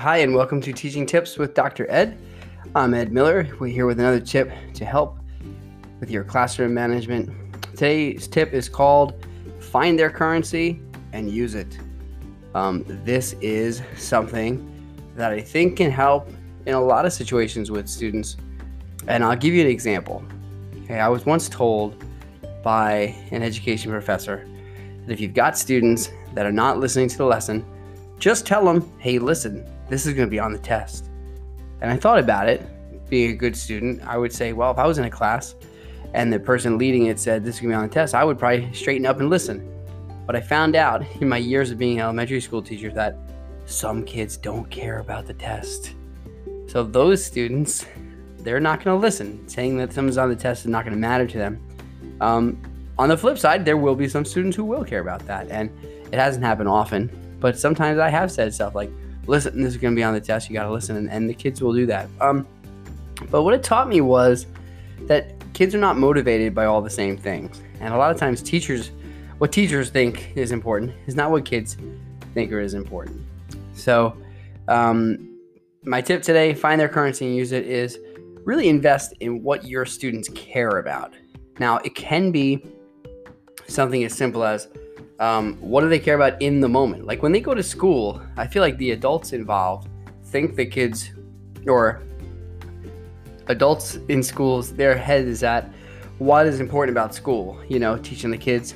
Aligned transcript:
Hi, 0.00 0.16
and 0.16 0.34
welcome 0.34 0.62
to 0.62 0.72
Teaching 0.72 1.04
Tips 1.04 1.36
with 1.36 1.52
Dr. 1.52 1.86
Ed. 1.90 2.16
I'm 2.74 2.94
Ed 2.94 3.12
Miller. 3.12 3.46
We're 3.60 3.66
here 3.66 3.84
with 3.84 4.00
another 4.00 4.18
tip 4.18 4.50
to 4.72 4.86
help 4.86 5.18
with 6.00 6.10
your 6.10 6.24
classroom 6.24 6.72
management. 6.72 7.28
Today's 7.72 8.26
tip 8.26 8.54
is 8.54 8.66
called 8.66 9.26
Find 9.58 9.98
Their 9.98 10.08
Currency 10.08 10.80
and 11.12 11.30
Use 11.30 11.54
It. 11.54 11.78
Um, 12.54 12.82
this 13.04 13.34
is 13.42 13.82
something 13.94 14.66
that 15.16 15.32
I 15.32 15.42
think 15.42 15.76
can 15.76 15.90
help 15.90 16.30
in 16.64 16.72
a 16.72 16.80
lot 16.80 17.04
of 17.04 17.12
situations 17.12 17.70
with 17.70 17.86
students. 17.86 18.38
And 19.06 19.22
I'll 19.22 19.36
give 19.36 19.52
you 19.52 19.60
an 19.60 19.70
example. 19.70 20.24
Okay, 20.84 20.98
I 20.98 21.08
was 21.08 21.26
once 21.26 21.46
told 21.46 22.02
by 22.64 23.14
an 23.32 23.42
education 23.42 23.90
professor 23.90 24.48
that 25.04 25.12
if 25.12 25.20
you've 25.20 25.34
got 25.34 25.58
students 25.58 26.08
that 26.32 26.46
are 26.46 26.52
not 26.52 26.78
listening 26.78 27.08
to 27.08 27.18
the 27.18 27.26
lesson, 27.26 27.66
just 28.18 28.46
tell 28.46 28.64
them, 28.64 28.90
hey, 28.98 29.18
listen, 29.18 29.66
this 29.90 30.06
is 30.06 30.14
going 30.14 30.26
to 30.26 30.30
be 30.30 30.38
on 30.38 30.52
the 30.52 30.58
test. 30.58 31.10
And 31.82 31.90
I 31.90 31.96
thought 31.96 32.18
about 32.18 32.48
it, 32.48 32.62
being 33.10 33.32
a 33.32 33.34
good 33.34 33.56
student, 33.56 34.02
I 34.06 34.16
would 34.16 34.32
say, 34.32 34.52
well, 34.52 34.70
if 34.70 34.78
I 34.78 34.86
was 34.86 34.98
in 34.98 35.04
a 35.04 35.10
class 35.10 35.56
and 36.14 36.32
the 36.32 36.38
person 36.38 36.78
leading 36.78 37.06
it 37.06 37.18
said 37.18 37.44
this 37.44 37.56
is 37.56 37.60
going 37.60 37.72
to 37.72 37.76
be 37.76 37.82
on 37.82 37.88
the 37.88 37.92
test, 37.92 38.14
I 38.14 38.24
would 38.24 38.38
probably 38.38 38.72
straighten 38.72 39.04
up 39.04 39.18
and 39.18 39.28
listen. 39.28 39.66
But 40.26 40.36
I 40.36 40.40
found 40.40 40.76
out 40.76 41.04
in 41.20 41.28
my 41.28 41.38
years 41.38 41.72
of 41.72 41.78
being 41.78 41.98
an 41.98 42.04
elementary 42.04 42.40
school 42.40 42.62
teacher 42.62 42.90
that 42.92 43.16
some 43.66 44.04
kids 44.04 44.36
don't 44.36 44.70
care 44.70 45.00
about 45.00 45.26
the 45.26 45.34
test. 45.34 45.94
So 46.68 46.84
those 46.84 47.24
students, 47.24 47.84
they're 48.38 48.60
not 48.60 48.84
going 48.84 48.96
to 48.96 49.00
listen. 49.00 49.48
Saying 49.48 49.76
that 49.78 49.92
someone's 49.92 50.18
on 50.18 50.28
the 50.28 50.36
test 50.36 50.60
is 50.60 50.68
not 50.68 50.84
going 50.84 50.94
to 50.94 51.00
matter 51.00 51.26
to 51.26 51.38
them. 51.38 51.60
Um, 52.20 52.62
on 52.96 53.08
the 53.08 53.16
flip 53.16 53.38
side, 53.38 53.64
there 53.64 53.76
will 53.76 53.96
be 53.96 54.08
some 54.08 54.24
students 54.24 54.56
who 54.56 54.64
will 54.64 54.84
care 54.84 55.00
about 55.00 55.26
that. 55.26 55.50
And 55.50 55.68
it 56.12 56.18
hasn't 56.18 56.44
happened 56.44 56.68
often, 56.68 57.10
but 57.40 57.58
sometimes 57.58 57.98
I 57.98 58.08
have 58.08 58.30
said 58.30 58.54
stuff 58.54 58.74
like, 58.74 58.90
listen, 59.30 59.62
this 59.62 59.72
is 59.72 59.80
going 59.80 59.94
to 59.94 59.96
be 59.96 60.02
on 60.02 60.12
the 60.12 60.20
test. 60.20 60.50
You 60.50 60.54
got 60.54 60.64
to 60.64 60.72
listen. 60.72 60.96
And, 60.96 61.08
and, 61.08 61.30
the 61.30 61.34
kids 61.34 61.62
will 61.62 61.72
do 61.72 61.86
that. 61.86 62.08
Um, 62.20 62.46
but 63.30 63.44
what 63.44 63.54
it 63.54 63.62
taught 63.62 63.88
me 63.88 64.00
was 64.00 64.46
that 65.02 65.34
kids 65.54 65.72
are 65.74 65.78
not 65.78 65.96
motivated 65.96 66.52
by 66.52 66.64
all 66.64 66.82
the 66.82 66.90
same 66.90 67.16
things. 67.16 67.62
And 67.80 67.94
a 67.94 67.96
lot 67.96 68.10
of 68.10 68.18
times, 68.18 68.42
teachers, 68.42 68.90
what 69.38 69.52
teachers 69.52 69.88
think 69.88 70.32
is 70.34 70.50
important 70.50 70.92
is 71.06 71.14
not 71.14 71.30
what 71.30 71.44
kids 71.44 71.76
think 72.34 72.50
is 72.50 72.74
important. 72.74 73.20
So, 73.72 74.16
um, 74.66 75.38
my 75.84 76.00
tip 76.00 76.22
today 76.22 76.52
find 76.52 76.78
their 76.80 76.88
currency 76.88 77.26
and 77.26 77.34
use 77.34 77.52
it 77.52 77.66
is 77.66 77.98
really 78.44 78.68
invest 78.68 79.14
in 79.20 79.42
what 79.42 79.64
your 79.64 79.86
students 79.86 80.28
care 80.30 80.78
about. 80.78 81.14
Now, 81.58 81.78
it 81.78 81.94
can 81.94 82.32
be 82.32 82.64
something 83.68 84.02
as 84.04 84.12
simple 84.12 84.44
as 84.44 84.68
um, 85.20 85.58
what 85.60 85.82
do 85.82 85.88
they 85.88 85.98
care 85.98 86.16
about 86.16 86.40
in 86.40 86.60
the 86.60 86.68
moment? 86.68 87.04
Like 87.04 87.22
when 87.22 87.30
they 87.30 87.40
go 87.40 87.54
to 87.54 87.62
school, 87.62 88.22
I 88.36 88.46
feel 88.46 88.62
like 88.62 88.76
the 88.78 88.92
adults 88.92 89.32
involved 89.32 89.88
think 90.24 90.56
the 90.56 90.64
kids 90.64 91.10
or 91.66 92.02
adults 93.48 93.96
in 94.08 94.22
schools, 94.22 94.72
their 94.72 94.96
head 94.96 95.26
is 95.26 95.42
at 95.42 95.70
what 96.18 96.46
is 96.46 96.58
important 96.58 96.96
about 96.96 97.14
school, 97.14 97.60
you 97.68 97.78
know, 97.78 97.98
teaching 97.98 98.30
the 98.30 98.38
kids 98.38 98.74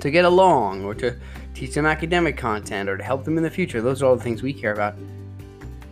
to 0.00 0.10
get 0.10 0.24
along 0.24 0.84
or 0.84 0.94
to 0.94 1.16
teach 1.54 1.74
them 1.74 1.86
academic 1.86 2.36
content 2.36 2.88
or 2.88 2.96
to 2.96 3.02
help 3.02 3.24
them 3.24 3.36
in 3.36 3.42
the 3.42 3.50
future. 3.50 3.80
Those 3.80 4.02
are 4.02 4.06
all 4.06 4.16
the 4.16 4.22
things 4.22 4.42
we 4.42 4.52
care 4.52 4.72
about. 4.72 4.94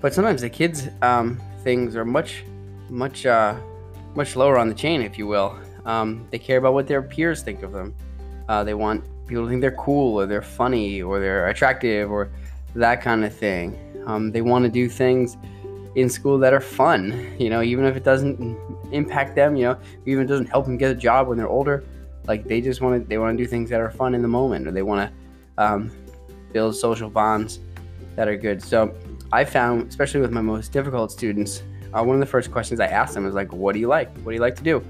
But 0.01 0.15
sometimes 0.15 0.43
the 0.43 0.51
kids' 0.51 0.89
um, 1.03 1.41
things 1.65 1.97
are 1.97 2.05
much, 2.05 2.45
much, 2.89 3.27
uh, 3.27 3.55
much 4.15 4.37
lower 4.37 4.59
on 4.59 4.69
the 4.69 4.75
chain, 4.75 5.03
if 5.03 5.19
you 5.19 5.27
will. 5.27 5.59
Um, 5.85 6.27
they 6.31 6.39
care 6.39 6.59
about 6.59 6.75
what 6.75 6.87
their 6.87 7.03
peers 7.03 7.43
think 7.43 7.63
of 7.63 7.73
them. 7.73 7.95
Uh, 8.49 8.65
they 8.65 8.75
want 8.75 9.05
people 9.31 9.49
think 9.49 9.61
they're 9.61 9.71
cool 9.71 10.21
or 10.21 10.27
they're 10.27 10.43
funny 10.43 11.01
or 11.01 11.21
they're 11.21 11.47
attractive 11.47 12.11
or 12.11 12.29
that 12.75 13.01
kind 13.01 13.25
of 13.25 13.35
thing. 13.35 13.79
Um, 14.07 14.33
they 14.33 14.43
want 14.43 14.65
to 14.65 14.71
do 14.71 14.89
things 14.89 15.37
in 15.95 16.11
school 16.11 16.37
that 16.39 16.53
are 16.53 16.61
fun, 16.61 17.35
you 17.39 17.49
know, 17.49 17.63
even 17.63 17.85
if 17.85 17.97
it 17.97 18.05
doesn't 18.05 18.37
impact 18.93 19.37
them, 19.37 19.57
you 19.57 19.65
know, 19.65 19.79
even 20.05 20.27
doesn't 20.27 20.47
help 20.47 20.65
them 20.65 20.77
get 20.77 20.91
a 20.91 20.95
job 20.95 21.29
when 21.29 21.39
they're 21.39 21.49
older. 21.49 21.85
Like 22.27 22.45
they 22.45 22.61
just 22.61 22.81
want 22.81 23.03
to, 23.03 23.09
they 23.09 23.19
want 23.19 23.39
to 23.39 23.43
do 23.43 23.49
things 23.49 23.71
that 23.71 23.81
are 23.81 23.91
fun 23.91 24.15
in 24.15 24.23
the 24.23 24.29
moment, 24.29 24.67
or 24.67 24.73
they 24.73 24.83
want 24.83 25.09
to 25.09 25.65
um, 25.65 25.91
build 26.53 26.77
social 26.77 27.09
bonds 27.09 27.61
that 28.17 28.29
are 28.29 28.37
good. 28.37 28.61
So 28.63 28.95
I 29.33 29.45
found, 29.45 29.89
especially 29.89 30.21
with 30.21 30.33
my 30.33 30.41
most 30.41 30.73
difficult 30.73 31.13
students, 31.13 31.63
uh, 31.93 32.03
one 32.03 32.15
of 32.15 32.21
the 32.21 32.27
first 32.27 32.51
questions 32.51 32.81
I 32.81 32.87
asked 32.87 33.15
them 33.15 33.27
is 33.27 33.35
like, 33.35 33.53
"What 33.53 33.73
do 33.73 33.81
you 33.81 33.89
like? 33.89 34.13
What 34.19 34.33
do 34.33 34.35
you 34.35 34.41
like 34.41 34.57
to 34.57 34.63
do?" 34.63 34.85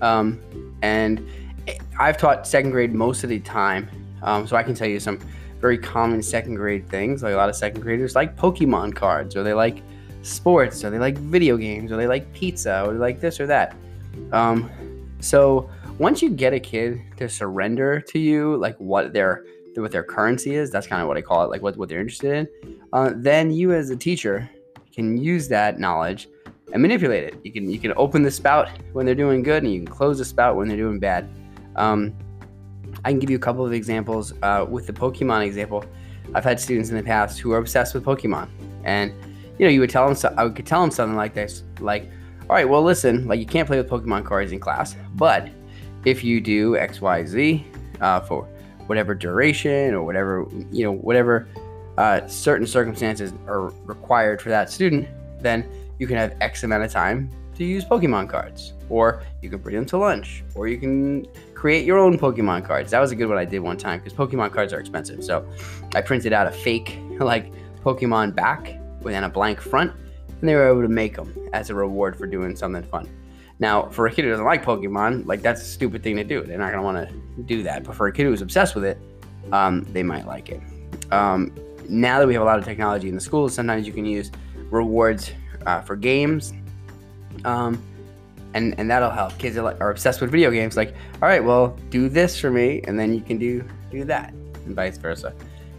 Um, 0.00 0.40
and 0.82 1.26
I've 1.98 2.18
taught 2.18 2.46
second 2.46 2.70
grade 2.70 2.92
most 2.92 3.24
of 3.24 3.30
the 3.30 3.40
time, 3.40 3.88
um, 4.22 4.46
so 4.46 4.56
I 4.56 4.62
can 4.62 4.74
tell 4.74 4.88
you 4.88 5.00
some 5.00 5.18
very 5.60 5.78
common 5.78 6.22
second 6.22 6.56
grade 6.56 6.88
things. 6.88 7.22
Like 7.22 7.34
a 7.34 7.36
lot 7.36 7.48
of 7.48 7.56
second 7.56 7.80
graders 7.80 8.14
like 8.14 8.36
Pokemon 8.36 8.94
cards, 8.94 9.36
or 9.36 9.42
they 9.42 9.54
like 9.54 9.82
sports, 10.22 10.84
or 10.84 10.90
they 10.90 10.98
like 10.98 11.16
video 11.18 11.56
games, 11.56 11.90
or 11.92 11.96
they 11.96 12.06
like 12.06 12.30
pizza, 12.32 12.84
or 12.84 12.92
they 12.92 12.98
like 12.98 13.20
this 13.20 13.40
or 13.40 13.46
that. 13.46 13.74
Um, 14.32 14.70
so 15.20 15.70
once 15.98 16.20
you 16.20 16.30
get 16.30 16.52
a 16.52 16.60
kid 16.60 17.00
to 17.16 17.28
surrender 17.28 18.00
to 18.00 18.18
you, 18.18 18.56
like 18.56 18.76
what 18.76 19.12
their 19.12 19.44
what 19.74 19.92
their 19.92 20.04
currency 20.04 20.54
is, 20.54 20.70
that's 20.70 20.86
kind 20.86 21.02
of 21.02 21.08
what 21.08 21.18
I 21.18 21.20
call 21.20 21.44
it, 21.44 21.50
like 21.50 21.60
what, 21.60 21.76
what 21.76 21.88
they're 21.88 22.00
interested 22.00 22.32
in. 22.32 22.78
Uh, 22.92 23.12
then 23.14 23.50
you 23.50 23.72
as 23.72 23.90
a 23.90 23.96
teacher 23.96 24.48
can 24.90 25.18
use 25.18 25.48
that 25.48 25.78
knowledge 25.78 26.28
and 26.72 26.80
manipulate 26.80 27.24
it. 27.24 27.34
You 27.44 27.52
can 27.52 27.70
you 27.70 27.78
can 27.78 27.92
open 27.96 28.22
the 28.22 28.30
spout 28.30 28.68
when 28.92 29.06
they're 29.06 29.14
doing 29.14 29.42
good, 29.42 29.62
and 29.62 29.72
you 29.72 29.80
can 29.80 29.88
close 29.88 30.18
the 30.18 30.24
spout 30.24 30.56
when 30.56 30.68
they're 30.68 30.76
doing 30.76 30.98
bad. 30.98 31.28
Um, 31.76 32.14
I 33.04 33.10
can 33.10 33.18
give 33.18 33.30
you 33.30 33.36
a 33.36 33.40
couple 33.40 33.64
of 33.64 33.72
examples. 33.72 34.34
Uh, 34.42 34.66
with 34.68 34.86
the 34.86 34.92
Pokemon 34.92 35.46
example, 35.46 35.84
I've 36.34 36.44
had 36.44 36.58
students 36.58 36.90
in 36.90 36.96
the 36.96 37.02
past 37.02 37.38
who 37.38 37.52
are 37.52 37.58
obsessed 37.58 37.94
with 37.94 38.04
Pokemon, 38.04 38.48
and 38.84 39.12
you 39.58 39.64
know, 39.64 39.70
you 39.70 39.80
would 39.80 39.90
tell 39.90 40.06
them, 40.06 40.14
so, 40.14 40.34
I 40.36 40.48
could 40.48 40.66
tell 40.66 40.80
them 40.80 40.90
something 40.90 41.16
like 41.16 41.34
this, 41.34 41.62
like, 41.80 42.10
all 42.48 42.56
right, 42.56 42.68
well, 42.68 42.82
listen, 42.82 43.26
like 43.26 43.40
you 43.40 43.46
can't 43.46 43.66
play 43.66 43.78
with 43.78 43.88
Pokemon 43.88 44.24
cards 44.24 44.52
in 44.52 44.60
class, 44.60 44.96
but 45.14 45.48
if 46.04 46.22
you 46.22 46.40
do 46.40 46.76
X, 46.76 47.00
Y, 47.00 47.24
Z 47.24 47.66
uh, 48.00 48.20
for 48.20 48.48
whatever 48.86 49.14
duration 49.14 49.94
or 49.94 50.04
whatever, 50.04 50.46
you 50.70 50.84
know, 50.84 50.92
whatever 50.92 51.48
uh, 51.98 52.26
certain 52.26 52.66
circumstances 52.66 53.32
are 53.46 53.70
required 53.84 54.40
for 54.40 54.50
that 54.50 54.70
student, 54.70 55.08
then 55.40 55.68
you 55.98 56.06
can 56.06 56.16
have 56.16 56.36
X 56.40 56.62
amount 56.62 56.84
of 56.84 56.90
time 56.90 57.30
to 57.56 57.64
use 57.64 57.84
Pokemon 57.84 58.28
cards, 58.28 58.74
or 58.88 59.22
you 59.40 59.48
can 59.48 59.58
bring 59.58 59.74
them 59.74 59.86
to 59.86 59.98
lunch, 59.98 60.44
or 60.54 60.68
you 60.68 60.78
can 60.78 61.26
create 61.54 61.84
your 61.84 61.98
own 61.98 62.18
Pokemon 62.18 62.64
cards. 62.64 62.90
That 62.90 63.00
was 63.00 63.12
a 63.12 63.16
good 63.16 63.28
one 63.28 63.38
I 63.38 63.44
did 63.44 63.60
one 63.60 63.76
time 63.76 64.00
because 64.00 64.12
Pokemon 64.12 64.52
cards 64.52 64.72
are 64.72 64.78
expensive. 64.78 65.24
So 65.24 65.48
I 65.94 66.02
printed 66.02 66.32
out 66.32 66.46
a 66.46 66.52
fake 66.52 66.98
like 67.18 67.52
Pokemon 67.82 68.34
back 68.34 68.78
with 69.00 69.14
a 69.14 69.28
blank 69.28 69.60
front, 69.60 69.92
and 70.40 70.48
they 70.48 70.54
were 70.54 70.68
able 70.68 70.82
to 70.82 70.88
make 70.88 71.16
them 71.16 71.34
as 71.52 71.70
a 71.70 71.74
reward 71.74 72.16
for 72.16 72.26
doing 72.26 72.54
something 72.56 72.82
fun. 72.82 73.08
Now, 73.58 73.88
for 73.88 74.06
a 74.06 74.12
kid 74.12 74.24
who 74.26 74.30
doesn't 74.30 74.44
like 74.44 74.62
Pokemon, 74.62 75.26
like 75.26 75.40
that's 75.40 75.62
a 75.62 75.64
stupid 75.64 76.02
thing 76.02 76.16
to 76.16 76.24
do. 76.24 76.42
They're 76.42 76.58
not 76.58 76.72
gonna 76.72 76.82
want 76.82 77.08
to 77.08 77.42
do 77.44 77.62
that. 77.62 77.84
But 77.84 77.94
for 77.94 78.06
a 78.06 78.12
kid 78.12 78.24
who's 78.24 78.42
obsessed 78.42 78.74
with 78.74 78.84
it, 78.84 78.98
um, 79.50 79.84
they 79.92 80.02
might 80.02 80.26
like 80.26 80.50
it. 80.50 80.60
Um, 81.10 81.54
now 81.88 82.18
that 82.18 82.26
we 82.26 82.34
have 82.34 82.42
a 82.42 82.46
lot 82.46 82.58
of 82.58 82.64
technology 82.66 83.08
in 83.08 83.14
the 83.14 83.20
schools, 83.20 83.54
sometimes 83.54 83.86
you 83.86 83.94
can 83.94 84.04
use 84.04 84.30
rewards 84.70 85.30
uh, 85.64 85.80
for 85.80 85.96
games 85.96 86.52
um, 87.44 87.82
and 88.54 88.78
and 88.78 88.90
that'll 88.90 89.10
help. 89.10 89.36
Kids 89.38 89.56
are, 89.56 89.76
are 89.80 89.90
obsessed 89.90 90.20
with 90.20 90.30
video 90.30 90.50
games. 90.50 90.76
Like, 90.76 90.94
all 91.22 91.28
right, 91.28 91.44
well, 91.44 91.76
do 91.90 92.08
this 92.08 92.38
for 92.38 92.50
me, 92.50 92.82
and 92.86 92.98
then 92.98 93.14
you 93.14 93.20
can 93.20 93.38
do 93.38 93.64
do 93.90 94.04
that, 94.04 94.32
and 94.64 94.74
vice 94.74 94.98
versa. 94.98 95.34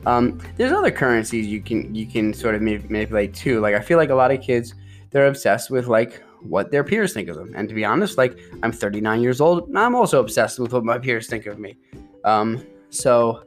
Um, 0.06 0.40
there's 0.56 0.72
other 0.72 0.92
currencies 0.92 1.48
you 1.48 1.62
can 1.62 1.94
you 1.94 2.06
can 2.06 2.34
sort 2.34 2.56
of 2.56 2.62
manipulate 2.62 3.34
too. 3.34 3.60
Like 3.60 3.76
I 3.76 3.80
feel 3.80 3.98
like 3.98 4.10
a 4.10 4.16
lot 4.16 4.32
of 4.32 4.42
kids 4.42 4.74
they're 5.12 5.28
obsessed 5.28 5.70
with 5.70 5.88
like 5.88 6.22
what 6.42 6.72
their 6.72 6.84
peers 6.84 7.14
think 7.14 7.30
of 7.30 7.36
them. 7.36 7.54
And 7.56 7.68
to 7.70 7.76
be 7.76 7.86
honest, 7.86 8.18
like 8.18 8.38
I'm 8.64 8.72
39 8.72 9.22
years 9.22 9.42
old, 9.42 9.68
and 9.68 9.78
I'm 9.78 9.96
also 9.96 10.20
obsessed 10.20 10.60
with 10.60 10.74
what 10.74 10.84
my 10.84 10.98
peers 10.98 11.28
think 11.28 11.46
of 11.46 11.60
me. 11.60 11.78
Um, 12.24 12.66
so, 12.90 13.44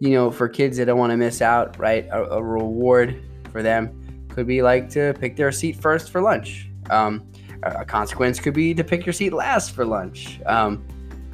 you 0.00 0.10
know, 0.10 0.30
for 0.30 0.48
kids 0.48 0.76
that 0.76 0.86
don't 0.86 0.98
want 0.98 1.10
to 1.10 1.16
miss 1.16 1.42
out, 1.42 1.78
right, 1.78 2.06
a, 2.08 2.24
a, 2.24 2.42
reward 2.42 3.22
for 3.50 3.62
them 3.62 4.26
could 4.28 4.46
be 4.46 4.62
like 4.62 4.88
to 4.90 5.14
pick 5.20 5.36
their 5.36 5.52
seat 5.52 5.76
first 5.76 6.10
for 6.10 6.20
lunch. 6.20 6.68
Um, 6.90 7.26
a 7.62 7.84
consequence 7.84 8.40
could 8.40 8.54
be 8.54 8.74
to 8.74 8.84
pick 8.84 9.06
your 9.06 9.12
seat 9.12 9.32
last 9.32 9.72
for 9.74 9.84
lunch. 9.84 10.40
Um, 10.46 10.84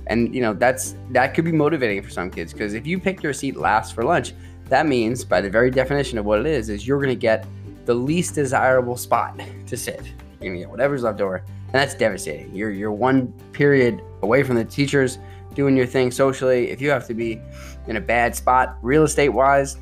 and 0.08 0.34
you 0.34 0.40
know 0.40 0.52
that's 0.52 0.96
that 1.10 1.34
could 1.34 1.44
be 1.44 1.52
motivating 1.52 2.02
for 2.02 2.10
some 2.10 2.30
kids 2.30 2.52
because 2.52 2.74
if 2.74 2.86
you 2.86 2.98
pick 2.98 3.22
your 3.22 3.32
seat 3.32 3.56
last 3.56 3.94
for 3.94 4.02
lunch, 4.02 4.34
that 4.68 4.86
means 4.86 5.24
by 5.24 5.40
the 5.40 5.50
very 5.50 5.70
definition 5.70 6.18
of 6.18 6.24
what 6.24 6.40
it 6.40 6.46
is, 6.46 6.68
is 6.68 6.86
you're 6.86 6.98
going 6.98 7.08
to 7.08 7.14
get 7.14 7.46
the 7.84 7.94
least 7.94 8.34
desirable 8.34 8.96
spot 8.96 9.40
to 9.66 9.76
sit. 9.76 10.02
You're 10.40 10.50
going 10.50 10.54
to 10.54 10.58
get 10.60 10.70
whatever's 10.70 11.02
left 11.02 11.20
over, 11.20 11.36
and 11.36 11.72
that's 11.72 11.94
devastating. 11.94 12.54
You're 12.54 12.70
you're 12.70 12.92
one 12.92 13.32
period 13.52 14.02
away 14.22 14.42
from 14.42 14.56
the 14.56 14.64
teachers 14.64 15.18
doing 15.54 15.76
your 15.76 15.86
thing 15.86 16.10
socially. 16.10 16.70
If 16.70 16.80
you 16.80 16.90
have 16.90 17.06
to 17.06 17.14
be 17.14 17.40
in 17.86 17.96
a 17.96 18.00
bad 18.00 18.34
spot 18.34 18.78
real 18.82 19.04
estate 19.04 19.28
wise, 19.28 19.76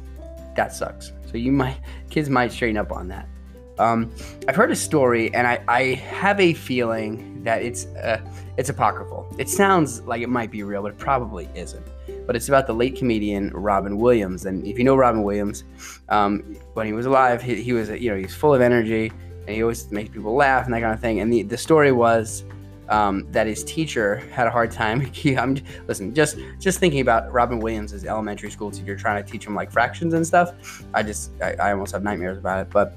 that 0.57 0.75
sucks. 0.75 1.13
So 1.31 1.37
you 1.37 1.53
might 1.53 1.79
kids 2.11 2.29
might 2.29 2.53
straighten 2.53 2.77
up 2.77 2.93
on 2.93 3.09
that. 3.09 3.29
Um, 3.81 4.12
I've 4.47 4.56
heard 4.56 4.71
a 4.71 4.77
story, 4.77 5.32
and 5.35 5.47
I, 5.47 5.65
I 5.67 5.82
have 5.94 6.38
a 6.38 6.53
feeling 6.53 7.43
that 7.43 7.62
it's 7.62 7.87
uh, 7.87 8.21
it's 8.59 8.69
apocryphal. 8.69 9.27
It 9.38 9.49
sounds 9.49 10.03
like 10.03 10.21
it 10.21 10.29
might 10.29 10.50
be 10.50 10.62
real, 10.62 10.82
but 10.82 10.93
it 10.93 10.99
probably 10.99 11.49
isn't. 11.55 11.87
but 12.27 12.37
it's 12.37 12.49
about 12.49 12.67
the 12.67 12.75
late 12.75 12.94
comedian 12.97 13.50
Robin 13.50 13.97
Williams. 13.97 14.44
And 14.44 14.67
if 14.67 14.79
you 14.79 14.85
know 14.85 14.97
Robin 14.97 15.23
Williams, 15.23 15.65
um, 16.11 16.56
when 16.75 16.87
he 16.87 16.93
was 16.93 17.06
alive, 17.06 17.43
he, 17.43 17.62
he 17.62 17.73
was 17.73 17.88
you 17.88 18.11
know 18.11 18.17
he's 18.17 18.35
full 18.35 18.55
of 18.55 18.61
energy 18.61 19.11
and 19.47 19.56
he 19.56 19.62
always 19.62 19.91
makes 19.91 20.11
people 20.11 20.35
laugh 20.35 20.67
and 20.67 20.75
that 20.75 20.81
kind 20.81 20.93
of 20.93 21.00
thing. 21.00 21.21
And 21.21 21.32
the 21.32 21.43
the 21.43 21.59
story 21.59 21.93
was. 21.93 22.44
Um, 22.88 23.31
that 23.31 23.47
his 23.47 23.62
teacher 23.62 24.17
had 24.32 24.49
a 24.49 24.50
hard 24.50 24.73
time. 24.73 25.00
He, 25.12 25.37
I'm 25.37 25.56
listen, 25.87 26.12
just 26.12 26.37
just 26.59 26.81
thinking 26.81 27.00
about 27.00 27.32
Robin 27.32 27.61
Williams 27.61 27.93
as 27.93 28.05
elementary 28.05 28.50
school 28.50 28.73
teacher 28.73 28.97
trying 28.97 29.25
to 29.25 29.31
teach 29.31 29.47
him 29.47 29.55
like 29.55 29.71
fractions 29.71 30.12
and 30.12 30.27
stuff. 30.27 30.82
I 30.93 31.05
just 31.05 31.31
I, 31.41 31.53
I 31.53 31.71
almost 31.71 31.93
have 31.93 32.03
nightmares 32.03 32.37
about 32.37 32.59
it. 32.62 32.71
But 32.71 32.97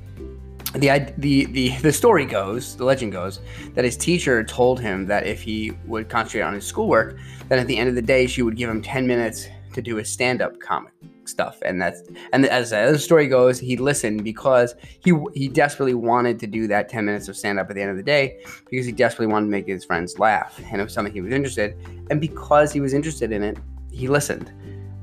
the, 0.74 1.14
the 1.18 1.46
the 1.46 1.70
the 1.78 1.94
story 1.94 2.26
goes, 2.26 2.76
the 2.76 2.84
legend 2.84 3.12
goes, 3.12 3.40
that 3.76 3.86
his 3.86 3.96
teacher 3.96 4.44
told 4.44 4.80
him 4.80 5.06
that 5.06 5.28
if 5.28 5.42
he 5.42 5.72
would 5.86 6.10
concentrate 6.10 6.42
on 6.42 6.54
his 6.54 6.66
schoolwork, 6.66 7.18
then 7.50 7.60
at 7.60 7.68
the 7.68 7.78
end 7.78 7.90
of 7.90 7.96
the 7.96 8.02
day 8.02 8.26
she 8.26 8.42
would 8.42 8.58
give 8.58 8.70
him 8.70 8.82
10 8.82 9.06
minutes 9.06 9.48
to 9.74 9.82
do 9.82 9.96
his 9.98 10.10
stand-up 10.10 10.60
comic 10.60 10.94
stuff. 11.26 11.60
And 11.64 11.82
that's 11.82 12.02
and 12.32 12.46
as, 12.48 12.72
the 12.72 12.98
story 12.98 13.28
goes 13.28 13.60
he 13.60 13.78
listened 13.78 14.24
because 14.24 14.76
he 15.04 15.14
he 15.36 15.48
desperately 15.48 15.94
wanted 15.94 16.40
to 16.40 16.48
do 16.48 16.68
that 16.68 16.90
10 16.90 17.06
minutes 17.06 17.28
of 17.28 17.38
stand-up 17.38 17.70
at 17.70 17.76
the 17.76 17.82
end 17.82 17.92
of 17.92 17.98
the 17.98 18.04
day 18.04 18.44
because 18.70 18.86
he 18.86 18.92
desperately 18.92 19.32
wanted 19.32 19.46
to 19.48 19.52
make 19.52 19.68
his 19.68 19.86
friends 19.86 20.18
laugh. 20.18 20.60
And 20.72 20.82
it 20.82 20.84
was 20.84 20.94
something 20.94 21.14
he 21.14 21.22
was 21.22 21.34
interested 21.34 21.78
and 22.10 22.20
because 22.20 22.74
he 22.74 22.82
was 22.82 22.94
interested 22.94 23.32
in 23.32 23.44
it 23.44 23.58
he 23.92 24.08
listened. 24.08 24.52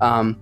Um, 0.00 0.36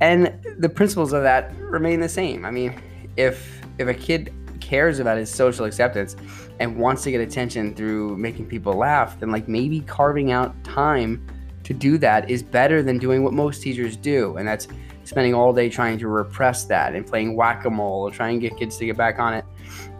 and 0.00 0.38
the 0.58 0.68
principles 0.68 1.14
of 1.14 1.22
that 1.22 1.56
remain 1.56 2.00
the 2.00 2.08
same. 2.08 2.44
I 2.44 2.50
mean 2.50 2.80
if 3.16 3.62
if 3.78 3.88
a 3.88 3.94
kid 3.94 4.32
cares 4.64 4.98
about 4.98 5.18
his 5.18 5.30
social 5.30 5.66
acceptance 5.66 6.16
and 6.58 6.76
wants 6.76 7.02
to 7.02 7.10
get 7.10 7.20
attention 7.20 7.74
through 7.74 8.16
making 8.16 8.46
people 8.46 8.72
laugh, 8.72 9.20
then 9.20 9.30
like 9.30 9.46
maybe 9.46 9.80
carving 9.80 10.32
out 10.32 10.52
time 10.64 11.24
to 11.64 11.74
do 11.74 11.98
that 11.98 12.30
is 12.30 12.42
better 12.42 12.82
than 12.82 12.98
doing 12.98 13.22
what 13.22 13.32
most 13.32 13.62
teachers 13.62 13.96
do, 13.96 14.36
and 14.36 14.48
that's 14.48 14.68
spending 15.04 15.34
all 15.34 15.52
day 15.52 15.68
trying 15.68 15.98
to 15.98 16.08
repress 16.08 16.64
that 16.64 16.94
and 16.94 17.06
playing 17.06 17.36
whack-a-mole 17.36 18.08
or 18.08 18.10
trying 18.10 18.40
to 18.40 18.48
get 18.48 18.58
kids 18.58 18.76
to 18.78 18.86
get 18.86 18.96
back 18.96 19.18
on 19.18 19.34
it. 19.34 19.44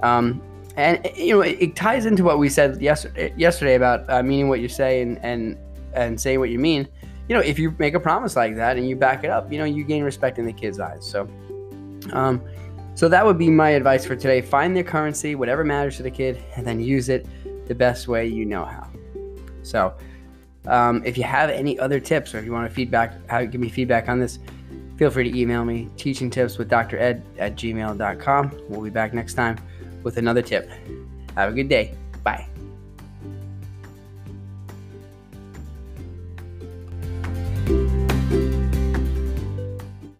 Um, 0.03 0.43
and 0.77 0.99
you 1.15 1.35
know, 1.35 1.41
it, 1.43 1.77
ties 1.77 2.07
into 2.07 2.25
what 2.25 2.39
we 2.39 2.49
said 2.49 2.81
yesterday, 2.81 3.33
yesterday 3.37 3.75
about 3.75 4.09
uh, 4.11 4.23
meaning 4.23 4.49
what 4.49 4.61
you 4.61 4.69
say 4.69 5.03
and 5.03 5.19
and 5.23 5.57
and 5.93 6.21
saying 6.21 6.41
what 6.41 6.51
you 6.51 6.59
mean. 6.59 6.89
You 7.29 7.35
know, 7.37 7.41
if 7.41 7.59
you 7.59 7.75
make 7.79 7.95
a 7.95 8.01
promise 8.01 8.35
like 8.37 8.57
that 8.57 8.77
and 8.77 8.89
you 8.89 8.97
back 8.97 9.25
it 9.25 9.31
up, 9.31 9.53
you 9.53 9.59
know, 9.59 9.65
you 9.65 9.85
gain 9.85 10.03
respect 10.03 10.39
in 10.39 10.47
the 10.47 10.53
kids' 10.53 10.81
eyes. 10.81 11.07
So, 11.07 11.29
um, 12.13 12.43
so 12.95 13.09
that 13.09 13.25
would 13.25 13.39
be 13.39 13.51
my 13.51 13.71
advice 13.71 14.05
for 14.05 14.17
today. 14.17 14.41
Find 14.41 14.75
their 14.77 14.85
currency, 14.85 15.35
whatever 15.35 15.65
matters 15.65 15.97
to 15.97 16.03
the 16.03 16.11
kid, 16.11 16.43
and 16.57 16.67
then 16.67 16.81
use 16.81 17.09
it 17.09 17.27
the 17.67 17.75
best 17.75 18.09
way 18.09 18.27
you 18.27 18.45
know 18.45 18.65
how. 18.65 18.89
So, 19.63 19.95
um, 20.67 21.03
if 21.05 21.19
you 21.19 21.25
have 21.25 21.51
any 21.51 21.79
other 21.79 22.01
tips 22.01 22.35
or 22.35 22.39
if 22.39 22.45
you 22.45 22.53
want 22.53 22.69
to 22.69 22.75
feedback, 22.75 23.15
give 23.51 23.61
me 23.61 23.69
feedback 23.69 24.09
on 24.09 24.21
this, 24.21 24.39
feel 24.97 25.11
free 25.11 25.31
to 25.31 25.39
email 25.39 25.65
me 25.65 25.91
teaching 25.97 26.31
tips 26.31 26.57
with 26.57 26.69
Dr. 26.69 26.99
Ed 26.99 27.25
at 27.39 27.57
gmail.com. 27.57 28.61
We'll 28.69 28.83
be 28.83 28.91
back 28.91 29.13
next 29.13 29.35
time 29.35 29.59
with 30.03 30.17
another 30.17 30.43
tip. 30.43 30.71
Have 31.37 31.51
a 31.51 31.53
good 31.53 31.69
day. 31.69 31.95